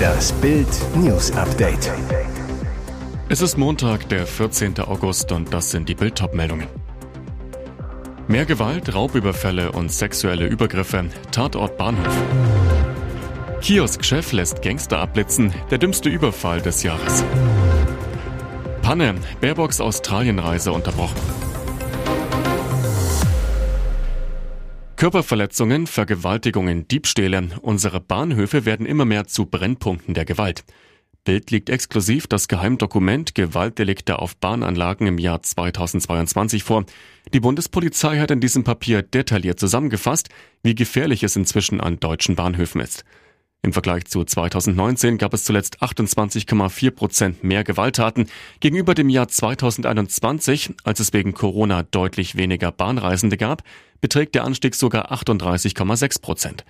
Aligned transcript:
Das 0.00 0.32
Bild 0.32 0.68
News 0.94 1.32
Update. 1.32 1.90
Es 3.28 3.40
ist 3.40 3.56
Montag, 3.56 4.08
der 4.10 4.26
14. 4.26 4.78
August 4.80 5.32
und 5.32 5.52
das 5.52 5.70
sind 5.70 5.88
die 5.88 5.94
Bild 5.94 6.22
meldungen 6.32 6.68
Mehr 8.28 8.44
Gewalt, 8.44 8.94
Raubüberfälle 8.94 9.72
und 9.72 9.90
sexuelle 9.90 10.46
Übergriffe. 10.46 11.06
Tatort 11.32 11.76
Bahnhof. 11.76 12.16
Kioskchef 13.60 14.32
lässt 14.32 14.62
Gangster 14.62 15.00
abblitzen. 15.00 15.52
Der 15.70 15.78
dümmste 15.78 16.08
Überfall 16.08 16.60
des 16.60 16.82
Jahres. 16.82 17.24
Panne. 18.82 19.14
Baerbocks 19.40 19.80
Australienreise 19.80 20.72
unterbrochen. 20.72 21.31
Körperverletzungen, 25.02 25.88
Vergewaltigungen, 25.88 26.86
Diebstähle. 26.86 27.48
Unsere 27.60 27.98
Bahnhöfe 28.00 28.64
werden 28.64 28.86
immer 28.86 29.04
mehr 29.04 29.26
zu 29.26 29.46
Brennpunkten 29.46 30.14
der 30.14 30.24
Gewalt. 30.24 30.62
Bild 31.24 31.50
liegt 31.50 31.70
exklusiv 31.70 32.28
das 32.28 32.46
Geheimdokument 32.46 33.34
Gewaltdelikte 33.34 34.20
auf 34.20 34.36
Bahnanlagen 34.36 35.08
im 35.08 35.18
Jahr 35.18 35.42
2022 35.42 36.62
vor. 36.62 36.84
Die 37.34 37.40
Bundespolizei 37.40 38.20
hat 38.20 38.30
in 38.30 38.38
diesem 38.38 38.62
Papier 38.62 39.02
detailliert 39.02 39.58
zusammengefasst, 39.58 40.28
wie 40.62 40.76
gefährlich 40.76 41.24
es 41.24 41.34
inzwischen 41.34 41.80
an 41.80 41.98
deutschen 41.98 42.36
Bahnhöfen 42.36 42.80
ist. 42.80 43.04
Im 43.64 43.72
Vergleich 43.72 44.06
zu 44.06 44.24
2019 44.24 45.18
gab 45.18 45.32
es 45.34 45.44
zuletzt 45.44 45.82
28,4 45.82 46.90
Prozent 46.90 47.44
mehr 47.44 47.62
Gewalttaten 47.62 48.26
gegenüber 48.58 48.94
dem 48.94 49.08
Jahr 49.08 49.28
2021, 49.28 50.74
als 50.82 50.98
es 50.98 51.12
wegen 51.12 51.32
Corona 51.32 51.84
deutlich 51.84 52.36
weniger 52.36 52.72
Bahnreisende 52.72 53.36
gab, 53.36 53.62
beträgt 54.00 54.34
der 54.34 54.42
Anstieg 54.42 54.74
sogar 54.74 55.12
38,6 55.12 56.20
Prozent. 56.20 56.64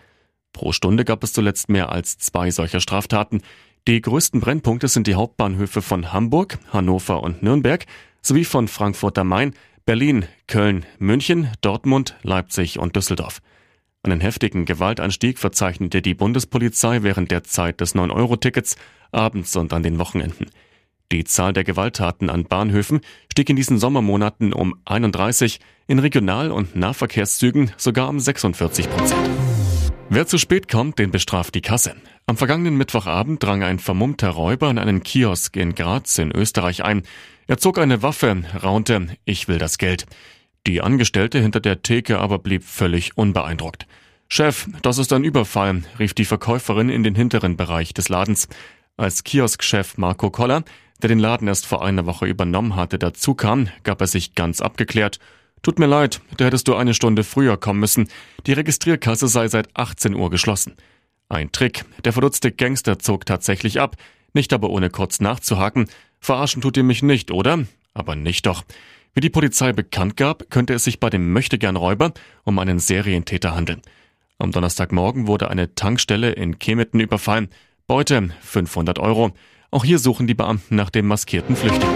Pro 0.52 0.72
Stunde 0.72 1.06
gab 1.06 1.24
es 1.24 1.32
zuletzt 1.32 1.70
mehr 1.70 1.90
als 1.90 2.18
zwei 2.18 2.50
solcher 2.50 2.80
Straftaten. 2.80 3.40
Die 3.88 4.02
größten 4.02 4.40
Brennpunkte 4.40 4.86
sind 4.88 5.06
die 5.06 5.14
Hauptbahnhöfe 5.14 5.80
von 5.80 6.12
Hamburg, 6.12 6.58
Hannover 6.74 7.22
und 7.22 7.42
Nürnberg 7.42 7.86
sowie 8.20 8.44
von 8.44 8.68
Frankfurt 8.68 9.16
am 9.16 9.28
Main, 9.28 9.54
Berlin, 9.86 10.26
Köln, 10.46 10.84
München, 10.98 11.48
Dortmund, 11.62 12.16
Leipzig 12.22 12.78
und 12.78 12.96
Düsseldorf. 12.96 13.40
Einen 14.04 14.20
heftigen 14.20 14.64
Gewaltanstieg 14.64 15.38
verzeichnete 15.38 16.02
die 16.02 16.14
Bundespolizei 16.14 17.04
während 17.04 17.30
der 17.30 17.44
Zeit 17.44 17.80
des 17.80 17.94
9-Euro-Tickets 17.94 18.74
abends 19.12 19.54
und 19.54 19.72
an 19.72 19.84
den 19.84 20.00
Wochenenden. 20.00 20.46
Die 21.12 21.22
Zahl 21.22 21.52
der 21.52 21.62
Gewalttaten 21.62 22.28
an 22.28 22.44
Bahnhöfen 22.44 23.02
stieg 23.30 23.48
in 23.48 23.54
diesen 23.54 23.78
Sommermonaten 23.78 24.52
um 24.52 24.74
31, 24.86 25.60
in 25.86 26.00
Regional- 26.00 26.50
und 26.50 26.74
Nahverkehrszügen 26.74 27.70
sogar 27.76 28.08
um 28.08 28.18
46 28.18 28.90
Prozent. 28.90 29.30
Wer 30.08 30.26
zu 30.26 30.36
spät 30.36 30.68
kommt, 30.68 30.98
den 30.98 31.12
bestraft 31.12 31.54
die 31.54 31.62
Kasse. 31.62 31.94
Am 32.26 32.36
vergangenen 32.36 32.76
Mittwochabend 32.76 33.40
drang 33.40 33.62
ein 33.62 33.78
vermummter 33.78 34.30
Räuber 34.30 34.68
in 34.68 34.78
einen 34.78 35.04
Kiosk 35.04 35.54
in 35.56 35.76
Graz 35.76 36.18
in 36.18 36.32
Österreich 36.32 36.82
ein. 36.82 37.02
Er 37.46 37.58
zog 37.58 37.78
eine 37.78 38.02
Waffe, 38.02 38.42
raunte, 38.64 39.06
ich 39.24 39.46
will 39.46 39.58
das 39.58 39.78
Geld. 39.78 40.06
Die 40.66 40.80
Angestellte 40.80 41.40
hinter 41.40 41.58
der 41.58 41.82
Theke 41.82 42.20
aber 42.20 42.38
blieb 42.38 42.62
völlig 42.62 43.16
unbeeindruckt. 43.16 43.86
Chef, 44.28 44.68
das 44.82 44.98
ist 44.98 45.12
ein 45.12 45.24
Überfall, 45.24 45.82
rief 45.98 46.14
die 46.14 46.24
Verkäuferin 46.24 46.88
in 46.88 47.02
den 47.02 47.16
hinteren 47.16 47.56
Bereich 47.56 47.94
des 47.94 48.08
Ladens. 48.08 48.48
Als 48.96 49.24
Kioskchef 49.24 49.98
Marco 49.98 50.30
Koller, 50.30 50.62
der 51.02 51.08
den 51.08 51.18
Laden 51.18 51.48
erst 51.48 51.66
vor 51.66 51.84
einer 51.84 52.06
Woche 52.06 52.26
übernommen 52.26 52.76
hatte, 52.76 52.98
dazukam, 52.98 53.68
gab 53.82 54.00
er 54.00 54.06
sich 54.06 54.36
ganz 54.36 54.60
abgeklärt. 54.60 55.18
Tut 55.62 55.80
mir 55.80 55.86
leid, 55.86 56.20
da 56.36 56.44
hättest 56.44 56.68
du 56.68 56.76
eine 56.76 56.94
Stunde 56.94 57.24
früher 57.24 57.56
kommen 57.56 57.80
müssen. 57.80 58.08
Die 58.46 58.52
Registrierkasse 58.52 59.26
sei 59.26 59.48
seit 59.48 59.76
18 59.76 60.14
Uhr 60.14 60.30
geschlossen. 60.30 60.76
Ein 61.28 61.50
Trick. 61.50 61.84
Der 62.04 62.12
verdutzte 62.12 62.52
Gangster 62.52 63.00
zog 63.00 63.26
tatsächlich 63.26 63.80
ab, 63.80 63.96
nicht 64.32 64.52
aber 64.52 64.70
ohne 64.70 64.90
kurz 64.90 65.20
nachzuhaken. 65.20 65.88
Verarschen 66.20 66.62
tut 66.62 66.76
ihr 66.76 66.84
mich 66.84 67.02
nicht, 67.02 67.32
oder? 67.32 67.64
Aber 67.94 68.14
nicht 68.14 68.46
doch. 68.46 68.64
Wie 69.14 69.20
die 69.20 69.28
Polizei 69.28 69.74
bekannt 69.74 70.16
gab, 70.16 70.48
könnte 70.48 70.72
es 70.72 70.84
sich 70.84 70.98
bei 70.98 71.10
dem 71.10 71.34
Möchtegern-Räuber 71.34 72.14
um 72.44 72.58
einen 72.58 72.78
Serientäter 72.78 73.54
handeln. 73.54 73.82
Am 74.38 74.52
Donnerstagmorgen 74.52 75.26
wurde 75.26 75.50
eine 75.50 75.74
Tankstelle 75.74 76.30
in 76.32 76.58
Kemeten 76.58 76.98
überfallen. 76.98 77.50
Beute 77.86 78.30
500 78.40 78.98
Euro. 78.98 79.32
Auch 79.70 79.84
hier 79.84 79.98
suchen 79.98 80.26
die 80.26 80.34
Beamten 80.34 80.76
nach 80.76 80.88
dem 80.88 81.06
maskierten 81.08 81.56
Flüchtling. 81.56 81.90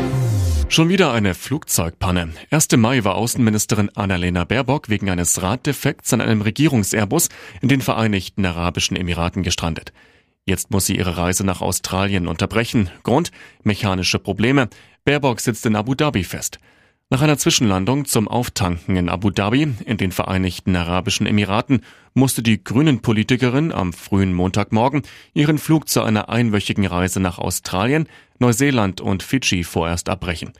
Schon 0.69 0.91
wieder 0.91 1.13
eine 1.13 1.33
Flugzeugpanne. 1.33 2.35
1. 2.51 2.77
Mai 2.77 3.03
war 3.03 3.15
Außenministerin 3.15 3.89
Annalena 3.95 4.45
Baerbock 4.45 4.91
wegen 4.91 5.09
eines 5.09 5.41
Raddefekts 5.41 6.13
an 6.13 6.21
einem 6.21 6.43
Regierungs-Airbus 6.43 7.31
in 7.63 7.69
den 7.69 7.81
Vereinigten 7.81 8.45
Arabischen 8.45 8.97
Emiraten 8.97 9.43
gestrandet. 9.43 9.95
Jetzt 10.45 10.71
muss 10.71 10.85
sie 10.85 10.99
ihre 10.99 11.17
Reise 11.17 11.47
nach 11.47 11.63
Australien 11.63 12.29
unterbrechen. 12.29 12.91
Grund? 13.05 13.31
Mechanische 13.63 14.19
Probleme. 14.19 14.69
Baerbock 15.05 15.41
sitzt 15.41 15.65
in 15.65 15.77
Abu 15.77 15.95
Dhabi 15.95 16.23
fest. 16.23 16.59
Nach 17.09 17.23
einer 17.23 17.39
Zwischenlandung 17.39 18.05
zum 18.07 18.27
Auftanken 18.27 18.97
in 18.97 19.09
Abu 19.09 19.31
Dhabi 19.31 19.75
in 19.85 19.97
den 19.97 20.11
Vereinigten 20.11 20.75
Arabischen 20.75 21.29
Emiraten 21.29 21.83
musste 22.15 22.43
die 22.43 22.65
Grünen-Politikerin 22.65 23.71
am 23.71 23.93
frühen 23.93 24.33
Montagmorgen 24.33 25.03
ihren 25.33 25.59
Flug 25.59 25.89
zu 25.89 26.03
einer 26.03 26.31
einwöchigen 26.31 26.85
Reise 26.85 27.21
nach 27.21 27.39
Australien, 27.39 28.09
Neuseeland 28.41 29.01
und 29.01 29.23
Fidschi 29.23 29.63
vorerst 29.63 30.09
abbrechen. 30.09 30.53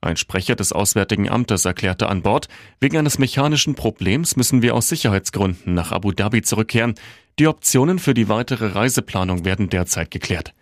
Ein 0.00 0.16
Sprecher 0.16 0.54
des 0.54 0.72
Auswärtigen 0.72 1.28
Amtes 1.28 1.64
erklärte 1.64 2.08
an 2.08 2.22
Bord, 2.22 2.46
wegen 2.78 2.96
eines 2.96 3.18
mechanischen 3.18 3.74
Problems 3.74 4.36
müssen 4.36 4.62
wir 4.62 4.76
aus 4.76 4.88
Sicherheitsgründen 4.88 5.74
nach 5.74 5.90
Abu 5.90 6.12
Dhabi 6.12 6.42
zurückkehren. 6.42 6.94
Die 7.40 7.48
Optionen 7.48 7.98
für 7.98 8.14
die 8.14 8.28
weitere 8.28 8.68
Reiseplanung 8.68 9.44
werden 9.44 9.68
derzeit 9.68 10.12
geklärt. 10.12 10.54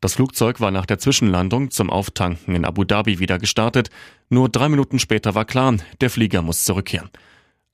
Das 0.00 0.14
Flugzeug 0.14 0.60
war 0.60 0.70
nach 0.70 0.86
der 0.86 0.98
Zwischenlandung 0.98 1.70
zum 1.70 1.90
Auftanken 1.90 2.54
in 2.54 2.64
Abu 2.64 2.84
Dhabi 2.84 3.18
wieder 3.18 3.38
gestartet. 3.38 3.90
Nur 4.30 4.48
drei 4.48 4.70
Minuten 4.70 4.98
später 4.98 5.34
war 5.34 5.44
klar, 5.44 5.76
der 6.00 6.08
Flieger 6.08 6.40
muss 6.40 6.64
zurückkehren. 6.64 7.10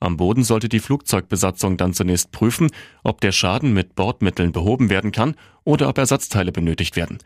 Am 0.01 0.17
Boden 0.17 0.43
sollte 0.43 0.69
die 0.69 0.81
Flugzeugbesatzung 0.81 1.77
dann 1.77 1.95
zunächst 1.95 2.33
prüfen, 2.33 2.71
ob 3.05 3.21
der 3.21 3.33
Schaden 3.33 3.73
mit 3.73 3.95
Bordmitteln 3.95 4.53
behoben 4.53 4.91
werden 4.91 5.13
kann 5.13 5.37
oder 5.65 5.89
ob 5.89 5.99
Ersatzteile 5.99 6.53
benötigt 6.53 6.97
werden. 6.97 7.19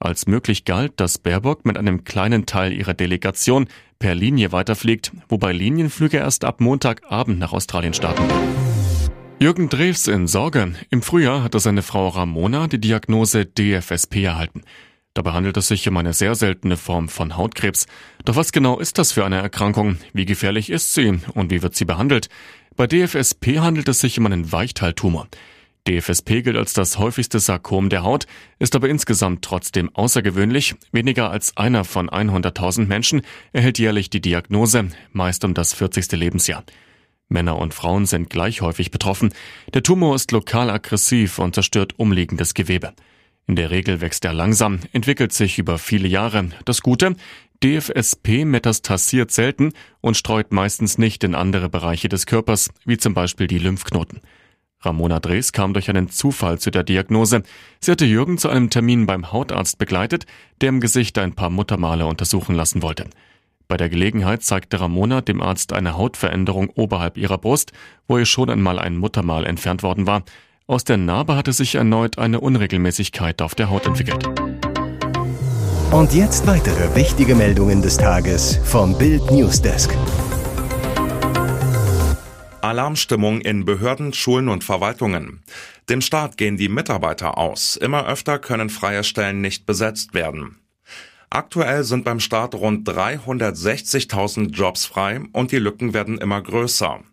Als 0.00 0.26
möglich 0.26 0.64
galt, 0.64 0.94
dass 0.96 1.18
Baerbock 1.18 1.64
mit 1.64 1.78
einem 1.78 2.04
kleinen 2.04 2.46
Teil 2.46 2.72
ihrer 2.72 2.94
Delegation 2.94 3.68
per 3.98 4.14
Linie 4.14 4.50
weiterfliegt, 4.50 5.12
wobei 5.28 5.52
Linienflüge 5.52 6.16
erst 6.16 6.44
ab 6.44 6.60
Montagabend 6.60 7.38
nach 7.38 7.52
Australien 7.52 7.94
starten. 7.94 8.24
Jürgen 9.42 9.70
Drews 9.70 10.06
in 10.06 10.26
Sorge. 10.26 10.74
Im 10.90 11.00
Frühjahr 11.00 11.42
hatte 11.42 11.60
seine 11.60 11.80
Frau 11.80 12.08
Ramona 12.08 12.66
die 12.66 12.78
Diagnose 12.78 13.46
DFSP 13.46 14.24
erhalten. 14.24 14.60
Dabei 15.14 15.32
handelt 15.32 15.56
es 15.56 15.68
sich 15.68 15.88
um 15.88 15.96
eine 15.96 16.12
sehr 16.12 16.34
seltene 16.34 16.76
Form 16.76 17.08
von 17.08 17.38
Hautkrebs. 17.38 17.86
Doch 18.26 18.36
was 18.36 18.52
genau 18.52 18.78
ist 18.78 18.98
das 18.98 19.12
für 19.12 19.24
eine 19.24 19.40
Erkrankung? 19.40 19.96
Wie 20.12 20.26
gefährlich 20.26 20.68
ist 20.68 20.92
sie 20.92 21.20
und 21.32 21.50
wie 21.50 21.62
wird 21.62 21.74
sie 21.74 21.86
behandelt? 21.86 22.28
Bei 22.76 22.86
DFSP 22.86 23.60
handelt 23.60 23.88
es 23.88 24.00
sich 24.00 24.18
um 24.18 24.26
einen 24.26 24.52
Weichteiltumor. 24.52 25.26
DFSP 25.88 26.42
gilt 26.42 26.58
als 26.58 26.74
das 26.74 26.98
häufigste 26.98 27.40
Sarkom 27.40 27.88
der 27.88 28.02
Haut, 28.02 28.26
ist 28.58 28.76
aber 28.76 28.90
insgesamt 28.90 29.42
trotzdem 29.42 29.88
außergewöhnlich. 29.96 30.74
Weniger 30.92 31.30
als 31.30 31.56
einer 31.56 31.84
von 31.84 32.10
100.000 32.10 32.84
Menschen 32.84 33.22
erhält 33.54 33.78
jährlich 33.78 34.10
die 34.10 34.20
Diagnose, 34.20 34.90
meist 35.12 35.46
um 35.46 35.54
das 35.54 35.72
40. 35.72 36.12
Lebensjahr. 36.12 36.62
Männer 37.30 37.56
und 37.58 37.72
Frauen 37.72 38.04
sind 38.06 38.28
gleich 38.28 38.60
häufig 38.60 38.90
betroffen. 38.90 39.32
Der 39.72 39.82
Tumor 39.82 40.14
ist 40.14 40.32
lokal 40.32 40.68
aggressiv 40.68 41.38
und 41.38 41.54
zerstört 41.54 41.98
umliegendes 41.98 42.52
Gewebe. 42.54 42.92
In 43.46 43.56
der 43.56 43.70
Regel 43.70 44.00
wächst 44.00 44.24
er 44.24 44.32
langsam, 44.32 44.80
entwickelt 44.92 45.32
sich 45.32 45.58
über 45.58 45.78
viele 45.78 46.08
Jahre. 46.08 46.50
Das 46.64 46.82
Gute, 46.82 47.16
DFSP 47.62 48.44
metastasiert 48.44 49.30
selten 49.30 49.72
und 50.00 50.16
streut 50.16 50.52
meistens 50.52 50.98
nicht 50.98 51.24
in 51.24 51.34
andere 51.34 51.68
Bereiche 51.68 52.08
des 52.08 52.26
Körpers, 52.26 52.70
wie 52.84 52.98
zum 52.98 53.14
Beispiel 53.14 53.46
die 53.46 53.58
Lymphknoten. 53.58 54.20
Ramona 54.82 55.20
Drees 55.20 55.52
kam 55.52 55.74
durch 55.74 55.90
einen 55.90 56.08
Zufall 56.08 56.58
zu 56.58 56.70
der 56.70 56.84
Diagnose. 56.84 57.42
Sie 57.80 57.90
hatte 57.90 58.06
Jürgen 58.06 58.38
zu 58.38 58.48
einem 58.48 58.70
Termin 58.70 59.06
beim 59.06 59.30
Hautarzt 59.30 59.78
begleitet, 59.78 60.24
der 60.60 60.70
im 60.70 60.80
Gesicht 60.80 61.18
ein 61.18 61.34
paar 61.34 61.50
Muttermale 61.50 62.06
untersuchen 62.06 62.54
lassen 62.54 62.82
wollte. 62.82 63.06
Bei 63.70 63.76
der 63.76 63.88
Gelegenheit 63.88 64.42
zeigte 64.42 64.80
Ramona 64.80 65.20
dem 65.20 65.40
Arzt 65.40 65.72
eine 65.72 65.96
Hautveränderung 65.96 66.70
oberhalb 66.70 67.16
ihrer 67.16 67.38
Brust, 67.38 67.70
wo 68.08 68.18
ihr 68.18 68.26
schon 68.26 68.50
einmal 68.50 68.80
ein 68.80 68.96
Muttermal 68.96 69.46
entfernt 69.46 69.84
worden 69.84 70.08
war. 70.08 70.24
Aus 70.66 70.82
der 70.82 70.96
Narbe 70.96 71.36
hatte 71.36 71.52
sich 71.52 71.76
erneut 71.76 72.18
eine 72.18 72.40
Unregelmäßigkeit 72.40 73.40
auf 73.40 73.54
der 73.54 73.70
Haut 73.70 73.86
entwickelt. 73.86 74.26
Und 75.92 76.12
jetzt 76.12 76.48
weitere 76.48 76.96
wichtige 76.96 77.36
Meldungen 77.36 77.80
des 77.80 77.96
Tages 77.96 78.56
vom 78.64 78.98
Bild 78.98 79.30
Newsdesk. 79.30 79.96
Alarmstimmung 82.62 83.40
in 83.40 83.64
Behörden, 83.64 84.12
Schulen 84.12 84.48
und 84.48 84.64
Verwaltungen. 84.64 85.44
Dem 85.88 86.00
Staat 86.00 86.36
gehen 86.36 86.56
die 86.56 86.68
Mitarbeiter 86.68 87.38
aus. 87.38 87.76
Immer 87.76 88.04
öfter 88.08 88.40
können 88.40 88.68
freie 88.68 89.04
Stellen 89.04 89.40
nicht 89.40 89.64
besetzt 89.64 90.12
werden. 90.12 90.56
Aktuell 91.32 91.84
sind 91.84 92.04
beim 92.04 92.18
Staat 92.18 92.56
rund 92.56 92.88
360.000 92.88 94.50
Jobs 94.50 94.84
frei 94.84 95.20
und 95.32 95.52
die 95.52 95.58
Lücken 95.58 95.94
werden 95.94 96.18
immer 96.18 96.42
größer. 96.42 97.04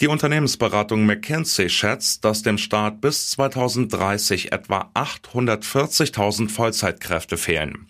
Die 0.00 0.08
Unternehmensberatung 0.08 1.06
McKinsey 1.06 1.70
schätzt, 1.70 2.24
dass 2.24 2.42
dem 2.42 2.58
Staat 2.58 3.00
bis 3.00 3.30
2030 3.30 4.50
etwa 4.50 4.90
840.000 4.94 6.48
Vollzeitkräfte 6.48 7.36
fehlen. 7.36 7.86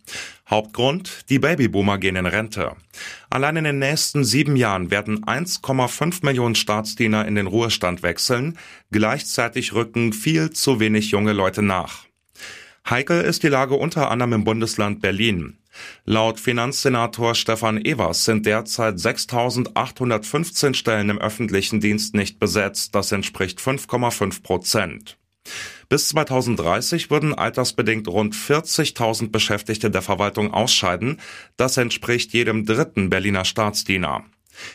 Hauptgrund, 0.50 1.30
die 1.30 1.38
Babyboomer 1.38 1.96
gehen 1.96 2.16
in 2.16 2.26
Rente. 2.26 2.72
Allein 3.30 3.56
in 3.56 3.64
den 3.64 3.78
nächsten 3.78 4.22
sieben 4.22 4.56
Jahren 4.56 4.90
werden 4.90 5.24
1,5 5.24 6.26
Millionen 6.26 6.56
Staatsdiener 6.56 7.26
in 7.26 7.36
den 7.36 7.46
Ruhestand 7.46 8.02
wechseln, 8.02 8.58
gleichzeitig 8.90 9.72
rücken 9.72 10.12
viel 10.12 10.50
zu 10.50 10.80
wenig 10.80 11.10
junge 11.10 11.32
Leute 11.32 11.62
nach. 11.62 12.04
Heikel 12.88 13.22
ist 13.22 13.42
die 13.42 13.48
Lage 13.48 13.74
unter 13.74 14.10
anderem 14.10 14.34
im 14.34 14.44
Bundesland 14.44 15.00
Berlin. 15.00 15.58
Laut 16.04 16.38
Finanzsenator 16.38 17.34
Stefan 17.34 17.82
Evers 17.82 18.24
sind 18.24 18.44
derzeit 18.44 18.96
6.815 18.96 20.74
Stellen 20.74 21.08
im 21.08 21.18
öffentlichen 21.18 21.80
Dienst 21.80 22.14
nicht 22.14 22.38
besetzt. 22.38 22.94
Das 22.94 23.10
entspricht 23.10 23.58
5,5 23.58 24.42
Prozent. 24.42 25.16
Bis 25.88 26.08
2030 26.08 27.10
würden 27.10 27.34
altersbedingt 27.34 28.06
rund 28.08 28.34
40.000 28.34 29.30
Beschäftigte 29.30 29.90
der 29.90 30.02
Verwaltung 30.02 30.52
ausscheiden. 30.52 31.20
Das 31.56 31.76
entspricht 31.76 32.32
jedem 32.32 32.66
dritten 32.66 33.10
Berliner 33.10 33.44
Staatsdiener. 33.44 34.24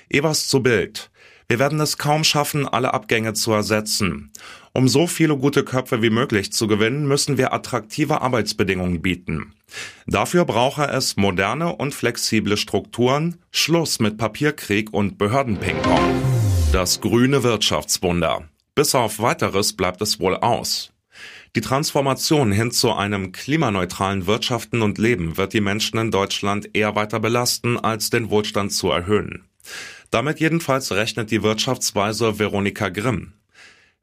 Evers 0.09 0.47
zu 0.47 0.61
Bild. 0.61 1.11
Wir 1.51 1.57
werden 1.57 1.79
es 1.79 1.97
kaum 1.97 2.23
schaffen, 2.23 2.67
alle 2.67 2.93
Abgänge 2.93 3.33
zu 3.33 3.51
ersetzen. 3.51 4.31
Um 4.71 4.87
so 4.87 5.07
viele 5.07 5.35
gute 5.35 5.63
Köpfe 5.63 6.03
wie 6.03 6.11
möglich 6.11 6.53
zu 6.53 6.67
gewinnen, 6.67 7.07
müssen 7.07 7.39
wir 7.39 7.53
attraktive 7.53 8.21
Arbeitsbedingungen 8.21 9.01
bieten. 9.01 9.55
Dafür 10.05 10.45
brauche 10.45 10.83
es 10.83 11.17
moderne 11.17 11.75
und 11.75 11.95
flexible 11.95 12.55
Strukturen, 12.55 13.37
Schluss 13.49 13.99
mit 13.99 14.19
Papierkrieg 14.19 14.93
und 14.93 15.17
Behördenpingpong. 15.17 16.21
Das 16.71 17.01
grüne 17.01 17.41
Wirtschaftswunder. 17.41 18.43
Bis 18.75 18.93
auf 18.93 19.19
weiteres 19.19 19.73
bleibt 19.73 20.03
es 20.03 20.19
wohl 20.19 20.35
aus. 20.35 20.93
Die 21.55 21.61
Transformation 21.61 22.51
hin 22.51 22.69
zu 22.69 22.93
einem 22.93 23.31
klimaneutralen 23.31 24.27
Wirtschaften 24.27 24.83
und 24.83 24.99
Leben 24.99 25.35
wird 25.35 25.53
die 25.53 25.61
Menschen 25.61 25.97
in 25.97 26.11
Deutschland 26.11 26.69
eher 26.73 26.95
weiter 26.95 27.19
belasten, 27.19 27.79
als 27.79 28.11
den 28.11 28.29
Wohlstand 28.29 28.71
zu 28.71 28.91
erhöhen. 28.91 29.45
Damit 30.11 30.39
jedenfalls 30.39 30.91
rechnet 30.91 31.31
die 31.31 31.44
Wirtschaftsweise 31.44 32.39
Veronika 32.39 32.89
Grimm. 32.89 33.33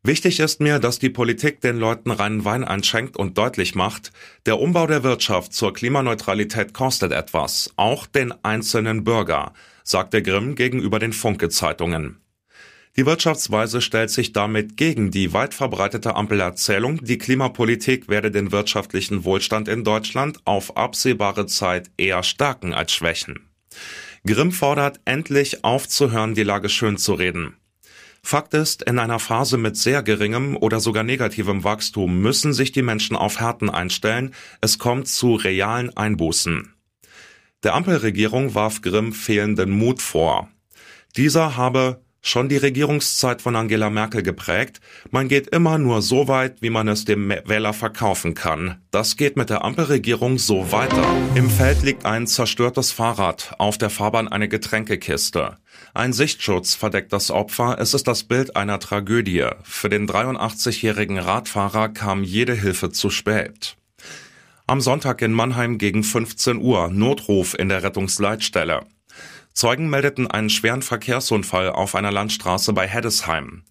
Wichtig 0.03 0.38
ist 0.38 0.61
mir, 0.61 0.79
dass 0.79 1.00
die 1.00 1.11
Politik 1.11 1.61
den 1.61 1.79
Leuten 1.79 2.12
reinen 2.12 2.44
Wein 2.44 2.62
einschenkt 2.62 3.17
und 3.17 3.37
deutlich 3.38 3.75
macht, 3.75 4.12
der 4.47 4.61
Umbau 4.61 4.87
der 4.87 5.03
Wirtschaft 5.03 5.53
zur 5.53 5.73
Klimaneutralität 5.73 6.73
kostet 6.73 7.11
etwas, 7.11 7.73
auch 7.75 8.06
den 8.06 8.32
einzelnen 8.44 9.03
Bürger, 9.03 9.53
sagte 9.82 10.23
Grimm 10.23 10.55
gegenüber 10.55 11.00
den 11.00 11.12
Funke-Zeitungen. 11.12 12.20
Die 12.97 13.05
Wirtschaftsweise 13.05 13.82
stellt 13.82 14.11
sich 14.11 14.32
damit 14.32 14.76
gegen 14.76 15.11
die 15.11 15.32
weit 15.32 15.55
verbreitete 15.55 16.14
Ampelerzählung, 16.14 17.05
die 17.05 17.19
Klimapolitik 17.19 18.08
werde 18.08 18.31
den 18.31 18.53
wirtschaftlichen 18.53 19.25
Wohlstand 19.25 19.67
in 19.67 19.82
Deutschland 19.82 20.38
auf 20.44 20.76
absehbare 20.76 21.47
Zeit 21.47 21.91
eher 21.99 22.23
stärken 22.23 22.73
als 22.73 22.93
schwächen. 22.93 23.41
Grimm 24.26 24.50
fordert 24.50 25.00
endlich 25.05 25.64
aufzuhören, 25.64 26.34
die 26.34 26.43
Lage 26.43 26.69
schön 26.69 26.99
zu 26.99 27.14
reden. 27.14 27.56
Fakt 28.23 28.55
ist, 28.55 28.82
in 28.82 28.99
einer 28.99 29.20
Phase 29.20 29.56
mit 29.56 29.76
sehr 29.76 30.02
geringem 30.02 30.56
oder 30.56 30.81
sogar 30.81 31.05
negativem 31.05 31.62
Wachstum 31.62 32.20
müssen 32.20 32.52
sich 32.52 32.73
die 32.73 32.82
Menschen 32.82 33.14
auf 33.14 33.38
Härten 33.38 33.70
einstellen, 33.70 34.34
es 34.61 34.81
kommt 34.81 35.06
zu 35.06 35.37
realen 35.37 35.96
Einbußen. 35.96 36.75
Der 37.62 37.75
Ampelregierung 37.75 38.56
warf 38.56 38.82
Grimm 38.82 39.12
fehlenden 39.12 39.70
Mut 39.70 40.02
vor. 40.02 40.49
Dieser 41.17 41.56
habe 41.56 42.05
schon 42.23 42.49
die 42.49 42.57
Regierungszeit 42.57 43.41
von 43.43 43.57
Angela 43.57 43.91
Merkel 43.91 44.23
geprägt. 44.23 44.81
Man 45.11 45.29
geht 45.29 45.49
immer 45.49 45.79
nur 45.79 46.03
so 46.03 46.29
weit, 46.29 46.61
wie 46.61 46.71
man 46.71 46.89
es 46.89 47.05
dem 47.05 47.29
Wähler 47.29 47.73
verkaufen 47.73 48.35
kann. 48.35 48.81
Das 48.91 49.17
geht 49.17 49.37
mit 49.37 49.51
der 49.51 49.65
Ampelregierung 49.65 50.39
so 50.39 50.73
weiter. 50.73 51.05
Im 51.35 51.49
Feld 51.49 51.83
liegt 51.83 52.05
ein 52.05 52.27
zerstörtes 52.27 52.91
Fahrrad, 52.93 53.55
auf 53.59 53.79
der 53.79 53.91
Fahrbahn 53.91 54.29
eine 54.29 54.49
Getränkekiste. 54.49 55.57
Ein 55.95 56.13
Sichtschutz 56.13 56.75
verdeckt 56.75 57.13
das 57.13 57.31
Opfer, 57.31 57.77
es 57.79 57.95
ist 57.95 58.09
das 58.09 58.25
Bild 58.25 58.57
einer 58.57 58.81
Tragödie. 58.81 59.47
Für 59.63 59.89
den 59.89 60.09
83-jährigen 60.09 61.19
Radfahrer 61.19 61.89
kam 61.91 62.25
jede 62.25 62.55
Hilfe 62.55 62.91
zu 62.91 63.11
spät. 63.11 63.77
Am 64.67 64.81
Sonntag 64.81 65.23
in 65.23 65.33
Mannheim 65.33 65.79
gegen 65.79 66.03
15 66.03 66.61
Uhr 66.61 66.89
Notruf 66.89 67.55
in 67.57 67.69
der 67.69 67.85
Rettungsleitstelle. 67.85 68.81
Zeugen 69.56 69.88
meldeten 69.88 70.31
einen 70.31 70.50
schweren 70.50 70.82
Verkehrsunfall 70.82 71.70
auf 71.70 71.94
einer 71.94 72.12
Landstraße 72.12 72.75
bei 72.75 72.87
Heddesheim. 72.87 73.62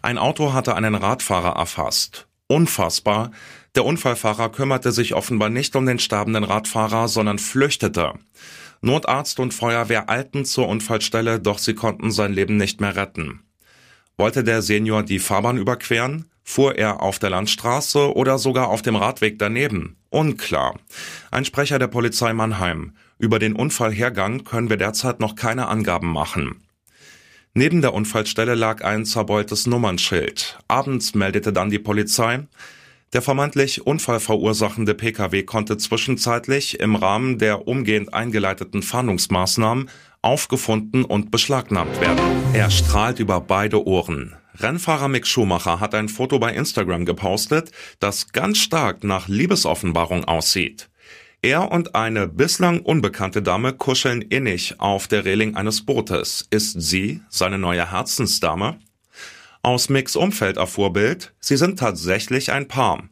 Ein 0.00 0.16
Auto 0.16 0.54
hatte 0.54 0.74
einen 0.74 0.94
Radfahrer 0.94 1.54
erfasst. 1.54 2.26
Unfassbar. 2.46 3.30
Der 3.74 3.84
Unfallfahrer 3.84 4.48
kümmerte 4.48 4.90
sich 4.90 5.14
offenbar 5.14 5.50
nicht 5.50 5.76
um 5.76 5.84
den 5.84 5.98
sterbenden 5.98 6.44
Radfahrer, 6.44 7.08
sondern 7.08 7.38
flüchtete. 7.38 8.14
Notarzt 8.80 9.38
und 9.38 9.52
Feuerwehr 9.52 10.08
eilten 10.08 10.46
zur 10.46 10.66
Unfallstelle, 10.66 11.40
doch 11.40 11.58
sie 11.58 11.74
konnten 11.74 12.10
sein 12.10 12.32
Leben 12.32 12.56
nicht 12.56 12.80
mehr 12.80 12.96
retten. 12.96 13.40
Wollte 14.16 14.44
der 14.44 14.62
Senior 14.62 15.02
die 15.02 15.18
Fahrbahn 15.18 15.58
überqueren? 15.58 16.30
Fuhr 16.42 16.76
er 16.78 17.02
auf 17.02 17.18
der 17.18 17.28
Landstraße 17.28 18.16
oder 18.16 18.38
sogar 18.38 18.68
auf 18.68 18.80
dem 18.80 18.96
Radweg 18.96 19.38
daneben? 19.38 19.98
Unklar. 20.08 20.78
Ein 21.30 21.44
Sprecher 21.44 21.78
der 21.78 21.88
Polizei 21.88 22.32
Mannheim. 22.32 22.94
Über 23.18 23.38
den 23.38 23.54
Unfallhergang 23.54 24.44
können 24.44 24.70
wir 24.70 24.76
derzeit 24.76 25.18
noch 25.20 25.34
keine 25.34 25.66
Angaben 25.66 26.12
machen. 26.12 26.62
Neben 27.52 27.82
der 27.82 27.94
Unfallstelle 27.94 28.54
lag 28.54 28.84
ein 28.84 29.04
zerbeultes 29.04 29.66
Nummernschild. 29.66 30.58
Abends 30.68 31.14
meldete 31.14 31.52
dann 31.52 31.70
die 31.70 31.80
Polizei, 31.80 32.46
der 33.14 33.22
vermeintlich 33.22 33.86
unfallverursachende 33.86 34.94
Pkw 34.94 35.42
konnte 35.42 35.78
zwischenzeitlich 35.78 36.78
im 36.78 36.94
Rahmen 36.94 37.38
der 37.38 37.66
umgehend 37.66 38.12
eingeleiteten 38.12 38.82
Fahndungsmaßnahmen 38.82 39.88
aufgefunden 40.20 41.04
und 41.04 41.30
beschlagnahmt 41.30 42.00
werden. 42.00 42.20
Er 42.52 42.70
strahlt 42.70 43.18
über 43.18 43.40
beide 43.40 43.86
Ohren. 43.86 44.36
Rennfahrer 44.58 45.08
Mick 45.08 45.26
Schumacher 45.26 45.80
hat 45.80 45.94
ein 45.94 46.08
Foto 46.08 46.38
bei 46.38 46.52
Instagram 46.52 47.04
gepostet, 47.06 47.70
das 47.98 48.32
ganz 48.32 48.58
stark 48.58 49.04
nach 49.04 49.26
Liebesoffenbarung 49.26 50.24
aussieht. 50.24 50.90
Er 51.40 51.70
und 51.70 51.94
eine 51.94 52.26
bislang 52.26 52.80
unbekannte 52.80 53.42
Dame 53.42 53.72
kuscheln 53.72 54.22
innig 54.22 54.80
auf 54.80 55.06
der 55.06 55.24
Reling 55.24 55.54
eines 55.54 55.86
Bootes. 55.86 56.48
Ist 56.50 56.80
sie 56.80 57.20
seine 57.28 57.58
neue 57.58 57.92
Herzensdame? 57.92 58.80
Aus 59.62 59.88
Micks 59.88 60.16
Umfeld 60.16 60.56
erfuhr 60.56 60.92
Bild, 60.92 61.32
sie 61.38 61.56
sind 61.56 61.78
tatsächlich 61.78 62.50
ein 62.50 62.66
Paar. 62.66 63.04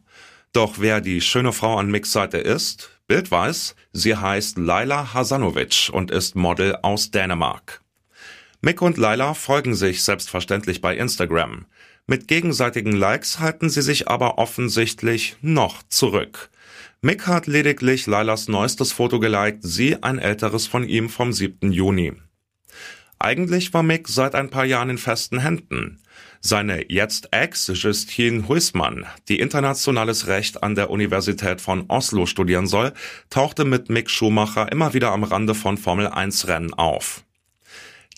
Doch 0.51 0.75
wer 0.79 0.99
die 0.99 1.21
schöne 1.21 1.53
Frau 1.53 1.77
an 1.77 1.89
Micks 1.89 2.11
Seite 2.11 2.37
ist? 2.37 2.89
Bild 3.07 3.31
weiß, 3.31 3.75
sie 3.93 4.17
heißt 4.17 4.57
Laila 4.57 5.13
Hasanovic 5.13 5.89
und 5.93 6.11
ist 6.11 6.35
Model 6.35 6.75
aus 6.81 7.11
Dänemark. 7.11 7.81
Mick 8.59 8.81
und 8.81 8.97
Laila 8.97 9.35
folgen 9.35 9.75
sich 9.75 10.03
selbstverständlich 10.03 10.81
bei 10.81 10.97
Instagram. 10.97 11.65
Mit 12.07 12.27
gegenseitigen 12.27 12.91
Likes 12.91 13.39
halten 13.39 13.69
sie 13.69 13.81
sich 13.81 14.09
aber 14.09 14.37
offensichtlich 14.37 15.37
noch 15.41 15.83
zurück. 15.87 16.49
Mick 17.01 17.27
hat 17.27 17.45
lediglich 17.45 18.07
Lailas 18.07 18.47
neuestes 18.47 18.91
Foto 18.91 19.19
geliked, 19.19 19.59
sie 19.61 20.01
ein 20.01 20.17
älteres 20.17 20.65
von 20.65 20.83
ihm 20.83 21.09
vom 21.09 21.31
7. 21.31 21.71
Juni. 21.71 22.13
Eigentlich 23.19 23.71
war 23.71 23.83
Mick 23.83 24.07
seit 24.07 24.33
ein 24.33 24.49
paar 24.49 24.65
Jahren 24.65 24.89
in 24.89 24.97
festen 24.97 25.39
Händen. 25.39 25.99
Seine 26.41 26.91
jetzt 26.91 27.29
Ex 27.31 27.67
Justine 27.67 28.47
Huismann, 28.47 29.05
die 29.29 29.39
internationales 29.39 30.25
Recht 30.25 30.63
an 30.63 30.73
der 30.73 30.89
Universität 30.89 31.61
von 31.61 31.85
Oslo 31.87 32.25
studieren 32.25 32.65
soll, 32.65 32.93
tauchte 33.29 33.63
mit 33.63 33.89
Mick 33.89 34.09
Schumacher 34.09 34.71
immer 34.71 34.95
wieder 34.95 35.11
am 35.11 35.23
Rande 35.23 35.53
von 35.53 35.77
Formel 35.77 36.07
1 36.07 36.47
Rennen 36.47 36.73
auf. 36.73 37.23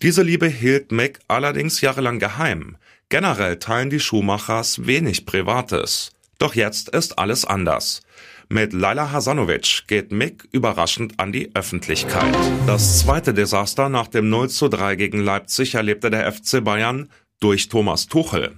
Diese 0.02 0.24
Liebe 0.24 0.48
hielt 0.48 0.94
Mick 0.94 1.20
allerdings 1.28 1.82
jahrelang 1.82 2.20
geheim. 2.20 2.78
Generell 3.10 3.60
teilen 3.60 3.90
die 3.90 4.00
Schumachers 4.00 4.86
wenig 4.88 5.26
Privates. 5.26 6.14
Doch 6.38 6.56
jetzt 6.56 6.88
ist 6.90 7.20
alles 7.20 7.44
anders. 7.44 8.02
Mit 8.52 8.74
Laila 8.74 9.12
Hasanovic 9.12 9.84
geht 9.86 10.12
Mick 10.12 10.48
überraschend 10.52 11.20
an 11.20 11.32
die 11.32 11.54
Öffentlichkeit. 11.54 12.36
Das 12.66 12.98
zweite 12.98 13.32
Desaster 13.32 13.90
nach 13.90 14.08
dem 14.08 14.32
0 14.32 14.50
zu 14.50 14.70
3 14.70 14.96
gegen 14.96 15.20
Leipzig 15.20 15.76
erlebte 15.76 16.10
der 16.10 16.32
FC 16.32 16.64
Bayern 16.64 17.10
durch 17.40 17.70
Thomas 17.70 18.08
Tuchel. 18.08 18.58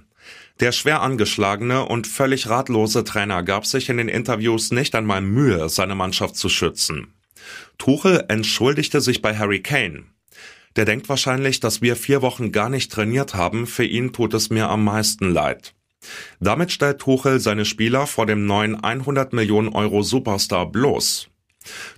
Der 0.60 0.72
schwer 0.72 1.02
angeschlagene 1.02 1.84
und 1.84 2.06
völlig 2.06 2.48
ratlose 2.48 3.04
Trainer 3.04 3.42
gab 3.42 3.66
sich 3.66 3.90
in 3.90 3.98
den 3.98 4.08
Interviews 4.08 4.70
nicht 4.70 4.94
einmal 4.94 5.20
Mühe, 5.20 5.68
seine 5.68 5.94
Mannschaft 5.94 6.36
zu 6.36 6.48
schützen. 6.48 7.12
Tuchel 7.76 8.24
entschuldigte 8.28 9.02
sich 9.02 9.20
bei 9.20 9.36
Harry 9.36 9.60
Kane. 9.60 10.04
Der 10.76 10.86
denkt 10.86 11.10
wahrscheinlich, 11.10 11.60
dass 11.60 11.82
wir 11.82 11.96
vier 11.96 12.22
Wochen 12.22 12.50
gar 12.50 12.70
nicht 12.70 12.90
trainiert 12.90 13.34
haben, 13.34 13.66
für 13.66 13.84
ihn 13.84 14.14
tut 14.14 14.32
es 14.32 14.48
mir 14.48 14.70
am 14.70 14.84
meisten 14.84 15.30
leid. 15.30 15.74
Damit 16.40 16.72
stellt 16.72 16.98
Tuchel 16.98 17.40
seine 17.40 17.64
Spieler 17.64 18.06
vor 18.06 18.26
dem 18.26 18.46
neuen 18.46 18.82
100 18.82 19.32
Millionen 19.32 19.68
Euro 19.68 20.02
Superstar 20.02 20.70
bloß. 20.70 21.28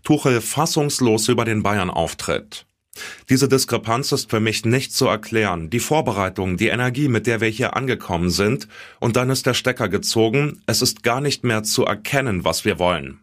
Tuchel 0.02 0.40
fassungslos 0.40 1.28
über 1.28 1.44
den 1.44 1.62
Bayern-Auftritt. 1.62 2.66
Diese 3.28 3.48
Diskrepanz 3.48 4.12
ist 4.12 4.30
für 4.30 4.40
mich 4.40 4.64
nicht 4.64 4.92
zu 4.92 5.06
erklären. 5.06 5.70
Die 5.70 5.80
Vorbereitung, 5.80 6.56
die 6.56 6.68
Energie, 6.68 7.08
mit 7.08 7.26
der 7.26 7.40
wir 7.40 7.48
hier 7.48 7.76
angekommen 7.76 8.30
sind, 8.30 8.68
und 9.00 9.16
dann 9.16 9.30
ist 9.30 9.46
der 9.46 9.54
Stecker 9.54 9.88
gezogen, 9.88 10.62
es 10.66 10.82
ist 10.82 11.02
gar 11.02 11.20
nicht 11.20 11.44
mehr 11.44 11.62
zu 11.62 11.84
erkennen, 11.84 12.44
was 12.44 12.64
wir 12.64 12.78
wollen. 12.78 13.20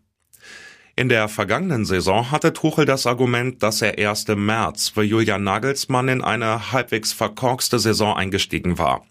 In 0.97 1.07
der 1.07 1.29
vergangenen 1.29 1.85
Saison 1.85 2.31
hatte 2.31 2.51
Tuchel 2.51 2.85
das 2.85 3.07
Argument, 3.07 3.63
dass 3.63 3.81
er 3.81 3.97
erst 3.97 4.27
im 4.29 4.45
März 4.45 4.89
für 4.89 5.03
Julian 5.03 5.43
Nagelsmann 5.43 6.09
in 6.09 6.21
eine 6.21 6.73
halbwegs 6.73 7.13
verkorkste 7.13 7.79
Saison 7.79 8.15
eingestiegen 8.15 8.77
war. 8.77 9.05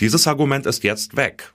Dieses 0.00 0.26
Argument 0.26 0.66
ist 0.66 0.84
jetzt 0.84 1.16
weg. 1.16 1.52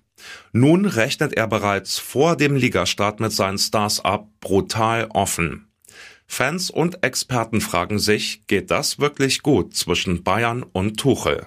Nun 0.52 0.86
rechnet 0.86 1.34
er 1.34 1.48
bereits 1.48 1.98
vor 1.98 2.36
dem 2.36 2.56
Ligastart 2.56 3.20
mit 3.20 3.32
seinen 3.32 3.58
Stars 3.58 4.04
ab, 4.04 4.28
brutal 4.40 5.08
offen. 5.14 5.68
Fans 6.28 6.70
und 6.70 7.04
Experten 7.04 7.60
fragen 7.60 8.00
sich, 8.00 8.48
geht 8.48 8.72
das 8.72 9.00
wirklich 9.00 9.42
gut 9.42 9.76
zwischen 9.76 10.24
Bayern 10.24 10.64
und 10.64 10.98
Tuchel? 10.98 11.46